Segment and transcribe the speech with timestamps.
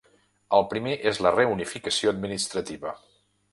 [0.59, 2.97] El primer és la reunificació administrativa.